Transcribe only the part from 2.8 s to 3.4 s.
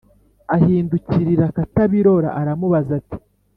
ati